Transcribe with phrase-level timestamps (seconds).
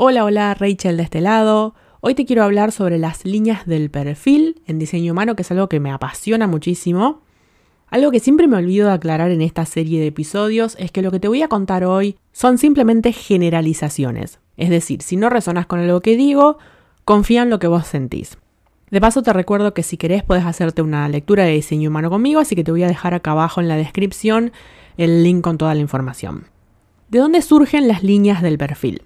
[0.00, 1.74] Hola, hola, Rachel de este lado.
[2.00, 5.68] Hoy te quiero hablar sobre las líneas del perfil en diseño humano, que es algo
[5.68, 7.22] que me apasiona muchísimo.
[7.88, 11.10] Algo que siempre me olvido de aclarar en esta serie de episodios es que lo
[11.10, 14.38] que te voy a contar hoy son simplemente generalizaciones.
[14.56, 16.58] Es decir, si no resonas con algo que digo,
[17.04, 18.38] confía en lo que vos sentís.
[18.92, 22.38] De paso te recuerdo que si querés puedes hacerte una lectura de diseño humano conmigo,
[22.38, 24.52] así que te voy a dejar acá abajo en la descripción
[24.96, 26.44] el link con toda la información.
[27.08, 29.02] ¿De dónde surgen las líneas del perfil?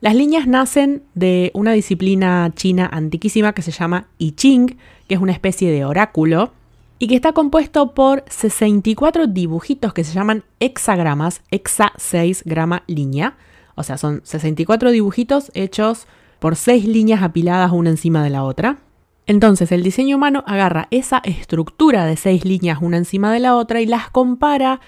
[0.00, 4.76] Las líneas nacen de una disciplina china antiquísima que se llama I Ching,
[5.08, 6.52] que es una especie de oráculo,
[6.98, 13.36] y que está compuesto por 64 dibujitos que se llaman hexagramas, hexa 6 grama línea.
[13.74, 16.06] O sea, son 64 dibujitos hechos
[16.38, 18.78] por 6 líneas apiladas una encima de la otra.
[19.26, 23.80] Entonces el diseño humano agarra esa estructura de 6 líneas una encima de la otra
[23.80, 24.80] y las compara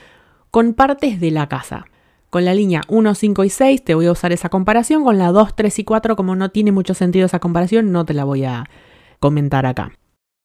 [0.51, 1.87] con partes de la casa.
[2.31, 5.03] Con la línea 1, 5 y 6 te voy a usar esa comparación.
[5.03, 8.15] Con la 2, 3 y 4, como no tiene mucho sentido esa comparación, no te
[8.15, 8.69] la voy a
[9.19, 9.93] comentar acá.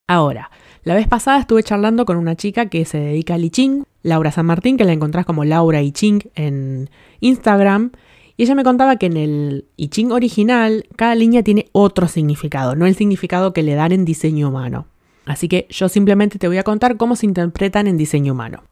[0.08, 0.49] Ahora,
[0.83, 4.31] la vez pasada estuve charlando con una chica que se dedica al I Ching, Laura
[4.31, 7.91] San Martín, que la encontrás como Laura I Ching en Instagram.
[8.36, 12.75] Y ella me contaba que en el I Ching original cada línea tiene otro significado,
[12.75, 14.88] no el significado que le dan en diseño humano.
[15.25, 18.63] Así que yo simplemente te voy a contar cómo se interpretan en diseño humano.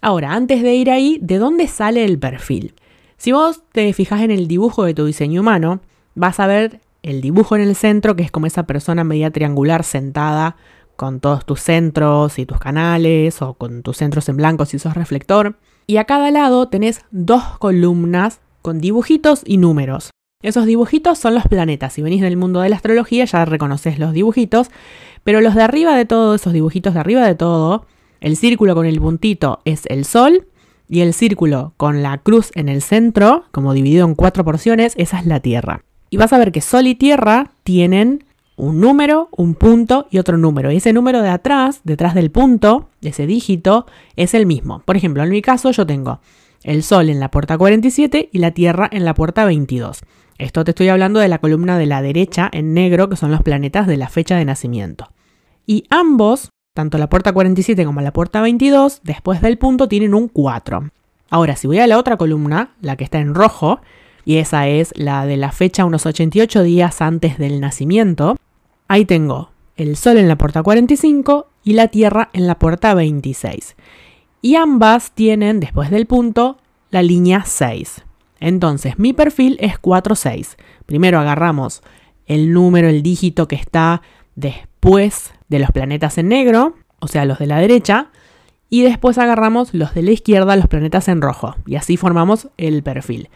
[0.00, 2.74] Ahora, antes de ir ahí, ¿de dónde sale el perfil?
[3.16, 5.80] Si vos te fijas en el dibujo de tu diseño humano,
[6.14, 9.82] vas a ver el dibujo en el centro, que es como esa persona media triangular
[9.82, 10.56] sentada
[10.96, 14.94] con todos tus centros y tus canales, o con tus centros en blanco si sos
[14.94, 15.56] reflector.
[15.86, 20.10] Y a cada lado tenés dos columnas con dibujitos y números.
[20.42, 21.92] Esos dibujitos son los planetas.
[21.92, 24.70] Si venís del mundo de la astrología ya reconoces los dibujitos,
[25.24, 27.86] pero los de arriba de todo, esos dibujitos de arriba de todo,
[28.20, 30.46] el círculo con el puntito es el Sol
[30.88, 35.18] y el círculo con la cruz en el centro, como dividido en cuatro porciones, esa
[35.18, 35.84] es la Tierra.
[36.10, 38.24] Y vas a ver que Sol y Tierra tienen
[38.56, 40.72] un número, un punto y otro número.
[40.72, 43.86] Y ese número de atrás, detrás del punto, ese dígito,
[44.16, 44.80] es el mismo.
[44.80, 46.20] Por ejemplo, en mi caso yo tengo
[46.64, 50.00] el Sol en la puerta 47 y la Tierra en la puerta 22.
[50.38, 53.42] Esto te estoy hablando de la columna de la derecha en negro, que son los
[53.42, 55.08] planetas de la fecha de nacimiento.
[55.66, 60.28] Y ambos tanto la puerta 47 como la puerta 22, después del punto, tienen un
[60.28, 60.90] 4.
[61.28, 63.80] Ahora, si voy a la otra columna, la que está en rojo,
[64.24, 68.36] y esa es la de la fecha unos 88 días antes del nacimiento,
[68.86, 73.74] ahí tengo el Sol en la puerta 45 y la Tierra en la puerta 26.
[74.40, 76.58] Y ambas tienen, después del punto,
[76.90, 78.04] la línea 6.
[78.38, 80.56] Entonces, mi perfil es 46.
[80.86, 81.82] Primero agarramos
[82.26, 84.00] el número, el dígito que está
[84.36, 88.08] después de los planetas en negro, o sea, los de la derecha,
[88.70, 92.82] y después agarramos los de la izquierda, los planetas en rojo, y así formamos el
[92.82, 93.28] perfil.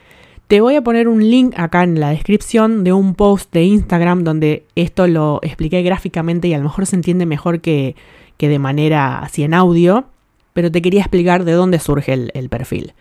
[0.47, 4.23] Te voy a poner un link acá en la descripción de un post de Instagram
[4.25, 7.97] donde esto lo expliqué gráficamente y a lo mejor se entiende mejor que,
[8.37, 10.05] que de manera así en audio,
[10.53, 12.93] pero te quería explicar de dónde surge el, el perfil.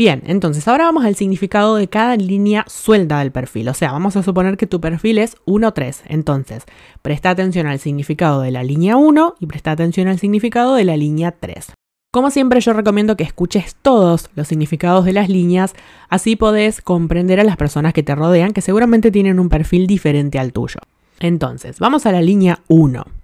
[0.00, 3.68] Bien, entonces ahora vamos al significado de cada línea suelta del perfil.
[3.68, 6.04] O sea, vamos a suponer que tu perfil es 1-3.
[6.06, 6.64] Entonces,
[7.02, 10.96] presta atención al significado de la línea 1 y presta atención al significado de la
[10.96, 11.74] línea 3.
[12.10, 15.74] Como siempre yo recomiendo que escuches todos los significados de las líneas,
[16.08, 20.38] así podés comprender a las personas que te rodean que seguramente tienen un perfil diferente
[20.38, 20.80] al tuyo.
[21.18, 23.19] Entonces, vamos a la línea 1.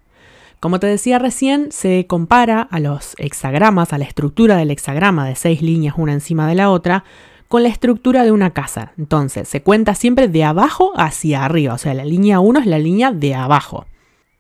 [0.67, 5.37] Como te decía recién, se compara a los hexagramas, a la estructura del hexagrama de
[5.37, 7.05] seis líneas una encima de la otra,
[7.47, 8.93] con la estructura de una casa.
[8.99, 12.81] Entonces, se cuenta siempre de abajo hacia arriba, o sea, la línea 1 es la
[12.81, 13.87] línea de abajo.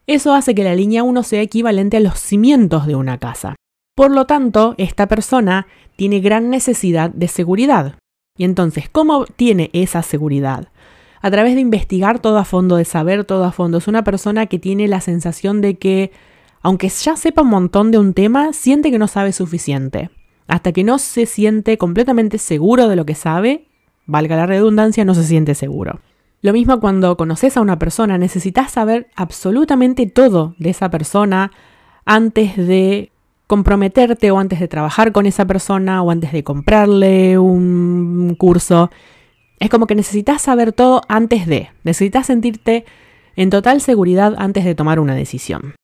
[0.09, 3.55] Eso hace que la línea 1 sea equivalente a los cimientos de una casa.
[3.95, 8.01] Por lo tanto, esta persona tiene gran necesidad de seguridad.
[8.37, 10.71] Y entonces, ¿cómo tiene esa seguridad?
[11.21, 13.79] A través de investigar todo a fondo, de saber todo a fondo.
[13.79, 16.13] Es una persona que tiene la sensación de que,
[16.63, 20.11] aunque ya sepa un montón de un tema, siente que no sabe suficiente.
[20.49, 23.69] Hasta que no se siente completamente seguro de lo que sabe,
[24.07, 26.01] valga la redundancia, no se siente seguro.
[26.43, 31.51] Lo mismo cuando conoces a una persona, necesitas saber absolutamente todo de esa persona
[32.05, 33.11] antes de
[33.47, 38.91] comprometerte o antes de trabajar con esa persona o antes de comprarle un curso.
[39.59, 42.85] Es como que necesitas saber todo antes de, necesitas sentirte
[43.37, 45.75] en total seguridad antes de tomar una decisión.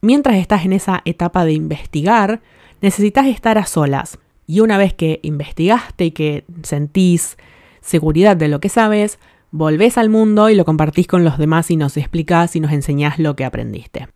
[0.00, 2.40] Mientras estás en esa etapa de investigar,
[2.80, 4.18] necesitas estar a solas.
[4.46, 7.36] Y una vez que investigaste y que sentís
[7.80, 9.18] seguridad de lo que sabes,
[9.50, 13.18] volvés al mundo y lo compartís con los demás y nos explicás y nos enseñás
[13.18, 14.08] lo que aprendiste.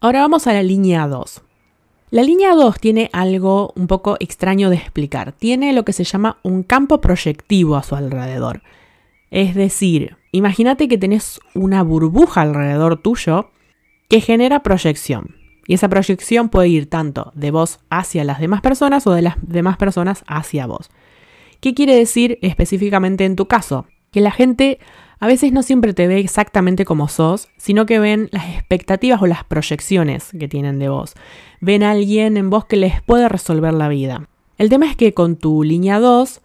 [0.00, 1.42] Ahora vamos a la línea 2.
[2.10, 5.32] La línea 2 tiene algo un poco extraño de explicar.
[5.32, 8.62] Tiene lo que se llama un campo proyectivo a su alrededor.
[9.30, 13.50] Es decir, imagínate que tenés una burbuja alrededor tuyo
[14.08, 15.36] que genera proyección.
[15.66, 19.36] Y esa proyección puede ir tanto de vos hacia las demás personas o de las
[19.42, 20.90] demás personas hacia vos.
[21.60, 23.84] ¿Qué quiere decir específicamente en tu caso?
[24.10, 24.78] Que la gente
[25.20, 29.26] a veces no siempre te ve exactamente como sos, sino que ven las expectativas o
[29.26, 31.14] las proyecciones que tienen de vos.
[31.60, 34.28] Ven a alguien en vos que les puede resolver la vida.
[34.58, 36.40] El tema es que con tu línea 2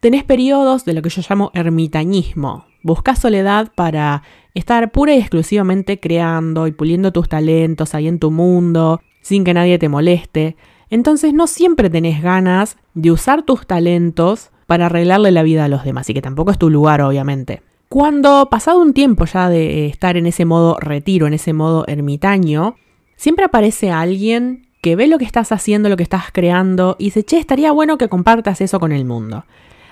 [0.00, 2.66] tenés periodos de lo que yo llamo ermitañismo.
[2.82, 4.22] Buscas soledad para
[4.54, 9.54] estar pura y exclusivamente creando y puliendo tus talentos ahí en tu mundo, sin que
[9.54, 10.56] nadie te moleste.
[10.90, 15.84] Entonces no siempre tenés ganas de usar tus talentos para arreglarle la vida a los
[15.84, 17.62] demás, y que tampoco es tu lugar, obviamente.
[17.88, 22.76] Cuando, pasado un tiempo ya de estar en ese modo retiro, en ese modo ermitaño,
[23.16, 27.24] siempre aparece alguien que ve lo que estás haciendo, lo que estás creando, y dice,
[27.24, 29.44] che, estaría bueno que compartas eso con el mundo.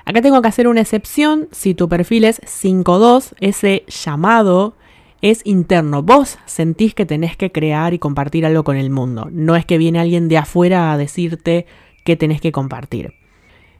[0.04, 4.74] Acá tengo que hacer una excepción si tu perfil es 5.2, ese llamado
[5.22, 6.02] es interno.
[6.02, 9.28] Vos sentís que tenés que crear y compartir algo con el mundo.
[9.30, 11.66] No es que viene alguien de afuera a decirte
[12.04, 13.14] que tenés que compartir.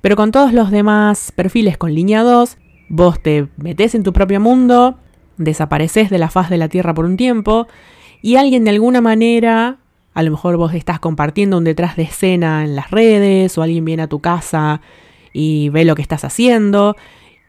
[0.02, 2.58] Pero con todos los demás perfiles con línea 2,
[2.88, 4.98] vos te metés en tu propio mundo,
[5.38, 7.68] desapareces de la faz de la Tierra por un tiempo
[8.20, 9.78] y alguien de alguna manera,
[10.12, 13.84] a lo mejor vos estás compartiendo un detrás de escena en las redes o alguien
[13.84, 14.82] viene a tu casa
[15.32, 16.96] y ve lo que estás haciendo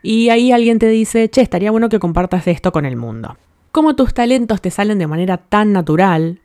[0.03, 3.37] y ahí alguien te dice, che, estaría bueno que compartas esto con el mundo.
[3.71, 6.41] Como tus talentos te salen de manera tan natural,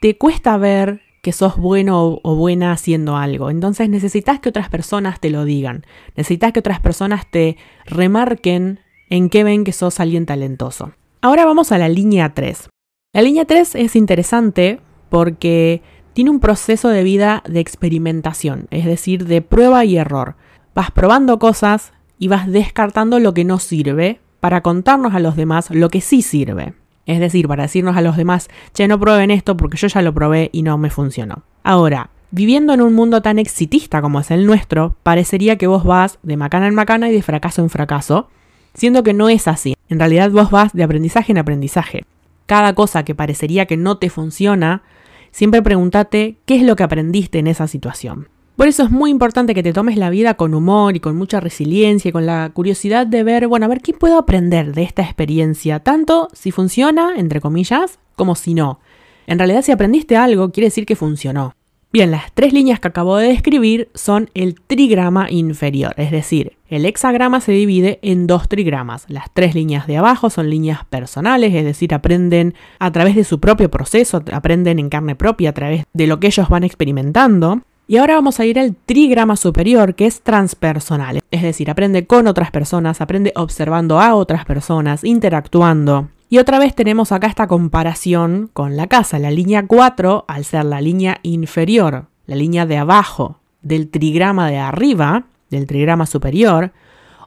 [0.00, 3.48] te cuesta ver que sos bueno o buena haciendo algo.
[3.48, 5.86] Entonces necesitas que otras personas te lo digan.
[6.16, 10.92] Necesitas que otras personas te remarquen en qué ven que sos alguien talentoso.
[11.20, 12.68] Ahora vamos a la línea 3.
[13.14, 14.80] La línea 3 es interesante
[15.10, 15.82] porque
[16.12, 20.34] tiene un proceso de vida de experimentación, es decir, de prueba y error.
[20.74, 25.70] Vas probando cosas y vas descartando lo que no sirve para contarnos a los demás
[25.70, 26.74] lo que sí sirve.
[27.06, 30.14] Es decir, para decirnos a los demás, che, no prueben esto porque yo ya lo
[30.14, 31.42] probé y no me funcionó.
[31.64, 36.18] Ahora, viviendo en un mundo tan exitista como es el nuestro, parecería que vos vas
[36.22, 38.28] de macana en macana y de fracaso en fracaso,
[38.74, 39.74] siendo que no es así.
[39.88, 42.04] En realidad vos vas de aprendizaje en aprendizaje.
[42.46, 44.82] Cada cosa que parecería que no te funciona,
[45.30, 48.28] siempre pregúntate qué es lo que aprendiste en esa situación.
[48.56, 51.40] Por eso es muy importante que te tomes la vida con humor y con mucha
[51.40, 55.02] resiliencia y con la curiosidad de ver, bueno, a ver qué puedo aprender de esta
[55.02, 58.78] experiencia, tanto si funciona, entre comillas, como si no.
[59.26, 61.54] En realidad si aprendiste algo, quiere decir que funcionó.
[61.92, 66.86] Bien, las tres líneas que acabo de describir son el trigrama inferior, es decir, el
[66.86, 69.04] hexagrama se divide en dos trigramas.
[69.08, 73.40] Las tres líneas de abajo son líneas personales, es decir, aprenden a través de su
[73.40, 77.60] propio proceso, aprenden en carne propia a través de lo que ellos van experimentando.
[77.92, 81.20] Y ahora vamos a ir al trigrama superior, que es transpersonal.
[81.30, 86.08] Es decir, aprende con otras personas, aprende observando a otras personas, interactuando.
[86.30, 89.18] Y otra vez tenemos acá esta comparación con la casa.
[89.18, 94.56] La línea 4, al ser la línea inferior, la línea de abajo del trigrama de
[94.56, 96.72] arriba, del trigrama superior,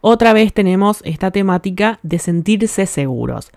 [0.01, 3.51] otra vez tenemos esta temática de sentirse seguros.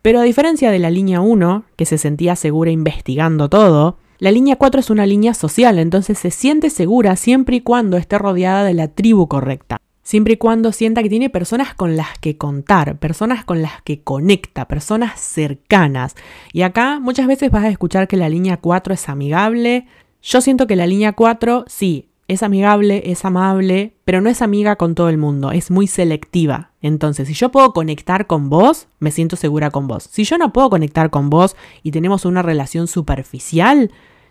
[0.00, 4.56] Pero a diferencia de la línea 1, que se sentía segura investigando todo, la línea
[4.56, 8.74] 4 es una línea social, entonces se siente segura siempre y cuando esté rodeada de
[8.74, 9.78] la tribu correcta.
[10.02, 14.02] Siempre y cuando sienta que tiene personas con las que contar, personas con las que
[14.02, 16.14] conecta, personas cercanas.
[16.52, 19.86] Y acá muchas veces vas a escuchar que la línea 4 es amigable.
[20.22, 24.76] Yo siento que la línea 4 sí, es amigable, es amable, pero no es amiga
[24.76, 26.70] con todo el mundo, es muy selectiva.
[26.82, 30.08] Entonces, si yo puedo conectar con vos, me siento segura con vos.
[30.10, 33.90] Si yo no puedo conectar con vos y tenemos una relación superficial,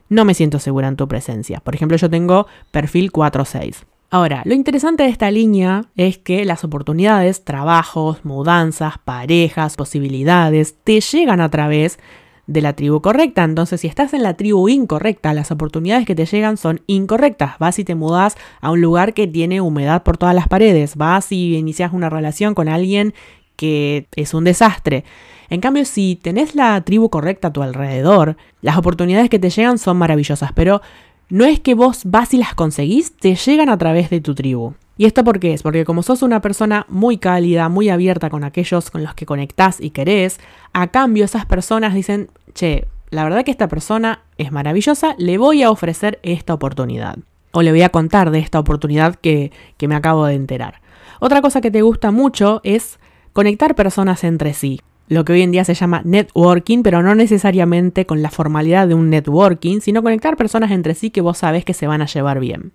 [0.09, 1.59] no me siento segura en tu presencia.
[1.59, 3.85] Por ejemplo, yo tengo perfil 4-6.
[4.11, 11.01] Ahora, lo interesante de esta línea es que las oportunidades, trabajos, mudanzas, parejas, posibilidades, te
[11.01, 11.99] llegan a través
[12.47, 13.43] de la tribu correcta.
[13.43, 17.57] Entonces, si estás en la tribu incorrecta, las oportunidades que te llegan son incorrectas.
[17.59, 20.95] Vas y te mudas a un lugar que tiene humedad por todas las paredes.
[20.95, 23.13] Vas y inicias una relación con alguien
[23.55, 25.03] que es un desastre.
[25.49, 29.77] En cambio, si tenés la tribu correcta a tu alrededor, las oportunidades que te llegan
[29.77, 30.81] son maravillosas, pero
[31.29, 34.73] no es que vos vas y las conseguís, te llegan a través de tu tribu.
[34.97, 35.61] ¿Y esto por qué es?
[35.61, 39.81] Porque como sos una persona muy cálida, muy abierta con aquellos con los que conectás
[39.81, 40.39] y querés,
[40.71, 45.63] a cambio esas personas dicen, che, la verdad que esta persona es maravillosa, le voy
[45.63, 47.17] a ofrecer esta oportunidad.
[47.51, 50.81] O le voy a contar de esta oportunidad que, que me acabo de enterar.
[51.19, 52.99] Otra cosa que te gusta mucho es
[53.33, 54.79] conectar personas entre sí.
[55.07, 58.95] Lo que hoy en día se llama networking, pero no necesariamente con la formalidad de
[58.95, 62.39] un networking, sino conectar personas entre sí que vos sabés que se van a llevar
[62.39, 62.71] bien.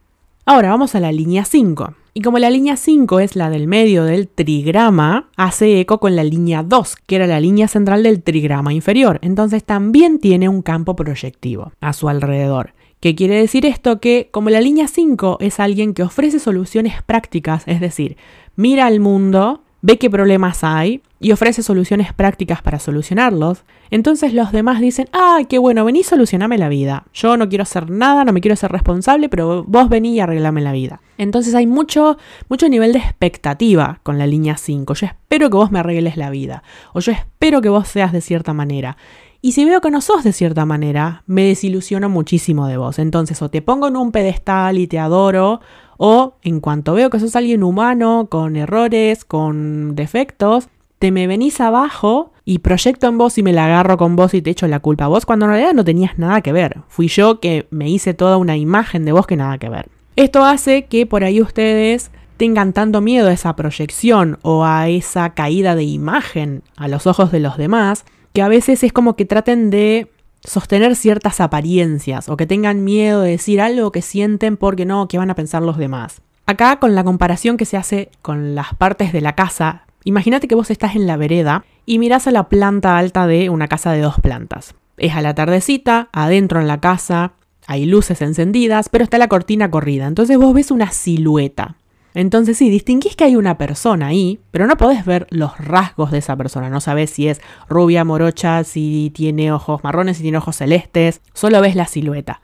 [0.47, 1.95] Ahora vamos a la línea 5.
[2.15, 6.25] Y como la línea 5 es la del medio del trigrama, hace eco con la
[6.25, 9.19] línea 2, que era la línea central del trigrama inferior.
[9.23, 12.75] Entonces también tiene un campo proyectivo a su alrededor.
[13.01, 14.01] ¿Qué quiere decir esto?
[14.01, 18.17] Que como la línea 5 es alguien que ofrece soluciones prácticas, es decir,
[18.57, 24.53] mira al mundo, ve qué problemas hay y ofrece soluciones prácticas para solucionarlos, entonces los
[24.53, 27.05] demás dicen, ay, qué bueno, vení, solucioname la vida.
[27.13, 30.61] Yo no quiero hacer nada, no me quiero ser responsable, pero vos vení y arreglame
[30.61, 31.01] la vida.
[31.19, 32.17] Entonces hay mucho,
[32.49, 34.95] mucho nivel de expectativa con la línea 5.
[34.95, 38.21] Yo espero que vos me arregles la vida, o yo espero que vos seas de
[38.21, 38.97] cierta manera.
[39.43, 42.99] Y si veo que no sos de cierta manera, me desilusiono muchísimo de vos.
[42.99, 45.63] Entonces, o te pongo en un pedestal y te adoro,
[46.03, 51.61] o en cuanto veo que sos alguien humano, con errores, con defectos, te me venís
[51.61, 54.81] abajo y proyecto en vos y me la agarro con vos y te echo la
[54.81, 56.79] culpa a vos, cuando en realidad no tenías nada que ver.
[56.89, 59.91] Fui yo que me hice toda una imagen de vos que nada que ver.
[60.17, 65.35] Esto hace que por ahí ustedes tengan tanto miedo a esa proyección o a esa
[65.35, 69.27] caída de imagen a los ojos de los demás, que a veces es como que
[69.27, 70.11] traten de
[70.45, 75.19] sostener ciertas apariencias o que tengan miedo de decir algo que sienten porque no, que
[75.19, 76.23] van a pensar los demás.
[76.47, 80.55] Acá con la comparación que se hace con las partes de la casa, imagínate que
[80.55, 84.01] vos estás en la vereda y mirás a la planta alta de una casa de
[84.01, 84.75] dos plantas.
[84.97, 87.33] Es a la tardecita, adentro en la casa,
[87.67, 91.77] hay luces encendidas, pero está la cortina corrida, entonces vos ves una silueta.
[92.15, 96.19] Entonces sí, distinguís que hay una persona ahí, pero no podés ver los rasgos de
[96.19, 96.69] esa persona.
[96.69, 101.21] No sabés si es rubia, morocha, si tiene ojos marrones, si tiene ojos celestes.
[101.35, 102.41] Solo ves la silueta.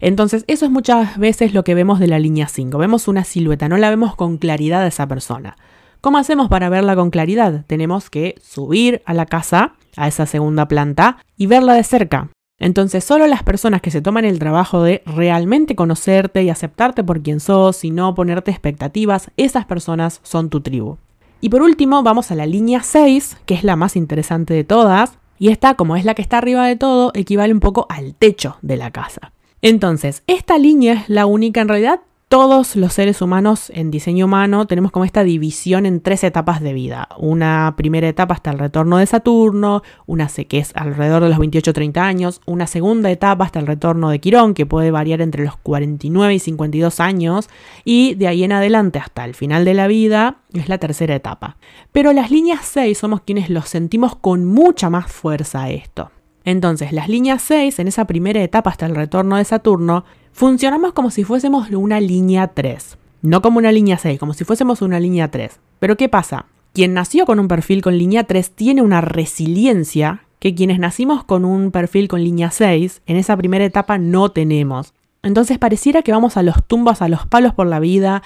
[0.00, 2.76] Entonces eso es muchas veces lo que vemos de la línea 5.
[2.76, 5.56] Vemos una silueta, no la vemos con claridad a esa persona.
[6.02, 7.64] ¿Cómo hacemos para verla con claridad?
[7.66, 12.28] Tenemos que subir a la casa, a esa segunda planta, y verla de cerca.
[12.58, 17.22] Entonces, solo las personas que se toman el trabajo de realmente conocerte y aceptarte por
[17.22, 20.96] quien sos y no ponerte expectativas, esas personas son tu tribu.
[21.40, 25.18] Y por último, vamos a la línea 6, que es la más interesante de todas,
[25.38, 28.56] y esta, como es la que está arriba de todo, equivale un poco al techo
[28.62, 29.32] de la casa.
[29.60, 34.66] Entonces, esta línea es la única, en realidad todos los seres humanos en diseño humano
[34.66, 37.08] tenemos como esta división en tres etapas de vida.
[37.18, 41.98] Una primera etapa hasta el retorno de Saturno, una que es alrededor de los 28-30
[41.98, 46.34] años, una segunda etapa hasta el retorno de Quirón, que puede variar entre los 49
[46.34, 47.48] y 52 años,
[47.84, 51.58] y de ahí en adelante hasta el final de la vida es la tercera etapa.
[51.92, 56.10] Pero las líneas 6 somos quienes los sentimos con mucha más fuerza esto.
[56.44, 60.04] Entonces, las líneas 6, en esa primera etapa hasta el retorno de Saturno,
[60.36, 62.98] funcionamos como si fuésemos una línea 3.
[63.22, 65.58] No como una línea 6, como si fuésemos una línea 3.
[65.78, 66.44] Pero ¿qué pasa?
[66.74, 71.46] Quien nació con un perfil con línea 3 tiene una resiliencia que quienes nacimos con
[71.46, 74.92] un perfil con línea 6 en esa primera etapa no tenemos.
[75.22, 78.22] Entonces pareciera que vamos a los tumbos, a los palos por la vida,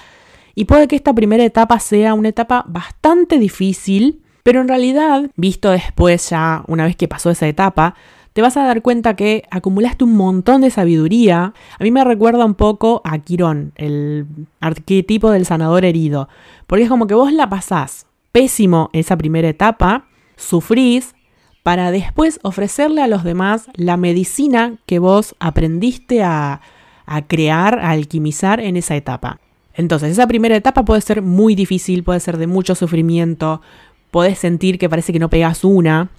[0.53, 5.71] y puede que esta primera etapa sea una etapa bastante difícil, pero en realidad, visto
[5.71, 7.95] después ya, una vez que pasó esa etapa,
[8.33, 11.53] te vas a dar cuenta que acumulaste un montón de sabiduría.
[11.79, 14.25] A mí me recuerda un poco a Quirón, el
[14.59, 16.29] arquetipo del sanador herido,
[16.67, 20.07] porque es como que vos la pasás pésimo esa primera etapa,
[20.37, 21.13] sufrís,
[21.63, 26.61] para después ofrecerle a los demás la medicina que vos aprendiste a,
[27.27, 29.39] crear, a alquimizar en esa etapa.
[29.73, 33.61] Entonces, esa primera etapa puede ser muy difícil, puede ser de mucho sufrimiento,
[34.09, 36.09] podés sentir que parece que no pegas una,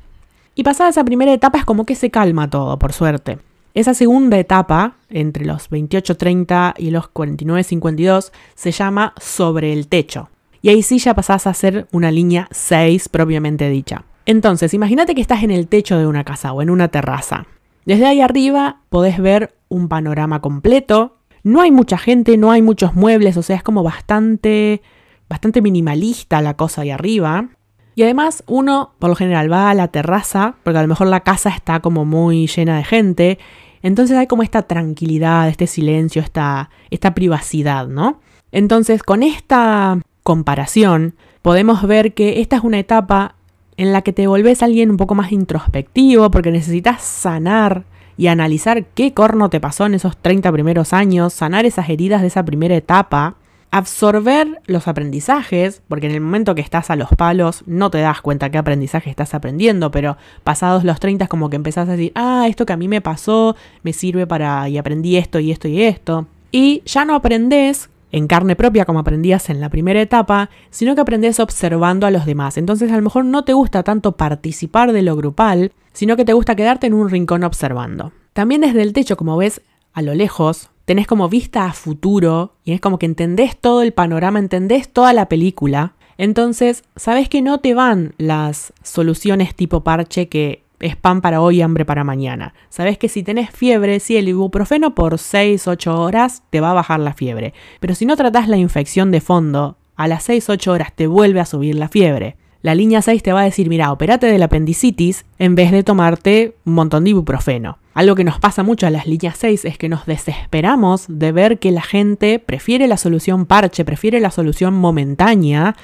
[0.54, 3.38] y pasada esa primera etapa es como que se calma todo, por suerte.
[3.74, 10.28] Esa segunda etapa, entre los 28-30 y los 49-52, se llama sobre el techo.
[10.60, 14.04] Y ahí sí ya pasás a ser una línea 6 propiamente dicha.
[14.26, 17.46] Entonces, imagínate que estás en el techo de una casa o en una terraza.
[17.84, 21.16] Desde ahí arriba podés ver un panorama completo.
[21.42, 24.82] No hay mucha gente, no hay muchos muebles, o sea, es como bastante,
[25.28, 27.48] bastante minimalista la cosa ahí arriba.
[27.94, 31.20] Y además uno por lo general va a la terraza, porque a lo mejor la
[31.20, 33.38] casa está como muy llena de gente,
[33.82, 38.20] entonces hay como esta tranquilidad, este silencio, esta, esta privacidad, ¿no?
[38.52, 43.34] Entonces con esta comparación podemos ver que esta es una etapa
[43.76, 47.84] en la que te volvés alguien un poco más introspectivo porque necesitas sanar
[48.16, 52.28] y analizar qué corno te pasó en esos 30 primeros años, sanar esas heridas de
[52.28, 53.36] esa primera etapa
[53.72, 58.20] absorber los aprendizajes, porque en el momento que estás a los palos no te das
[58.20, 62.12] cuenta qué aprendizaje estás aprendiendo, pero pasados los 30 es como que empezás a decir,
[62.14, 65.68] ah, esto que a mí me pasó me sirve para, y aprendí esto y esto
[65.68, 66.26] y esto.
[66.52, 71.00] Y ya no aprendes en carne propia como aprendías en la primera etapa, sino que
[71.00, 72.58] aprendes observando a los demás.
[72.58, 76.34] Entonces a lo mejor no te gusta tanto participar de lo grupal, sino que te
[76.34, 78.12] gusta quedarte en un rincón observando.
[78.34, 79.62] También desde el techo, como ves,
[79.94, 83.92] a lo lejos, tenés como vista a futuro y es como que entendés todo el
[83.92, 85.94] panorama, entendés toda la película.
[86.18, 91.62] Entonces, sabes que no te van las soluciones tipo parche que es pan para hoy,
[91.62, 92.54] hambre para mañana.
[92.68, 97.00] Sabes que si tenés fiebre, si el ibuprofeno por 6-8 horas te va a bajar
[97.00, 97.54] la fiebre.
[97.80, 101.46] Pero si no tratás la infección de fondo, a las 6-8 horas te vuelve a
[101.46, 102.36] subir la fiebre.
[102.62, 106.54] La línea 6 te va a decir, mira, operate del apendicitis en vez de tomarte
[106.64, 107.78] un montón de ibuprofeno.
[107.92, 111.58] Algo que nos pasa mucho a las líneas 6 es que nos desesperamos de ver
[111.58, 115.74] que la gente prefiere la solución parche, prefiere la solución momentánea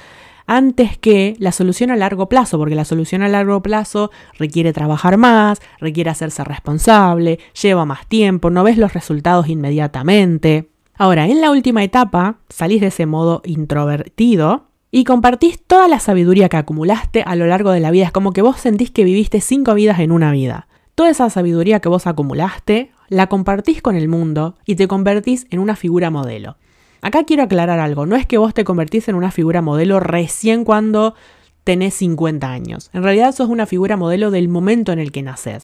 [0.47, 5.17] antes que la solución a largo plazo, porque la solución a largo plazo requiere trabajar
[5.17, 10.69] más, requiere hacerse responsable, lleva más tiempo, no ves los resultados inmediatamente.
[10.95, 16.49] Ahora, en la última etapa, salís de ese modo introvertido y compartís toda la sabiduría
[16.49, 18.05] que acumulaste a lo largo de la vida.
[18.05, 20.67] Es como que vos sentís que viviste cinco vidas en una vida.
[20.95, 25.59] Toda esa sabiduría que vos acumulaste, la compartís con el mundo y te convertís en
[25.59, 26.57] una figura modelo.
[27.01, 30.65] Acá quiero aclarar algo, no es que vos te convertís en una figura modelo recién
[30.65, 31.15] cuando
[31.63, 32.89] tenés 50 años.
[32.93, 35.63] En realidad sos una figura modelo del momento en el que naces.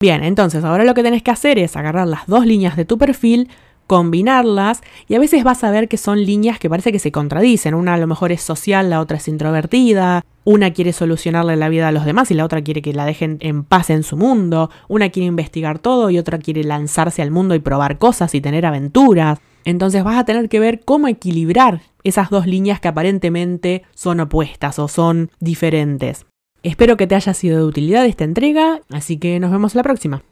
[0.00, 2.98] Bien, entonces ahora lo que tenés que hacer es agarrar las dos líneas de tu
[2.98, 3.48] perfil,
[3.86, 7.74] combinarlas y a veces vas a ver que son líneas que parece que se contradicen.
[7.74, 11.88] Una a lo mejor es social, la otra es introvertida, una quiere solucionarle la vida
[11.88, 14.70] a los demás y la otra quiere que la dejen en paz en su mundo,
[14.88, 18.66] una quiere investigar todo y otra quiere lanzarse al mundo y probar cosas y tener
[18.66, 19.38] aventuras.
[19.64, 24.78] Entonces vas a tener que ver cómo equilibrar esas dos líneas que aparentemente son opuestas
[24.78, 26.26] o son diferentes.
[26.62, 30.22] Espero que te haya sido de utilidad esta entrega, así que nos vemos la próxima.